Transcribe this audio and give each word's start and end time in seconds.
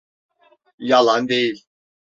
Yalan 0.79 1.29
değil. 1.29 1.65